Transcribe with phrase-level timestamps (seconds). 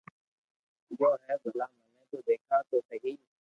[0.97, 3.11] گيو ھي ڀلا مني تو ديکار تو سھي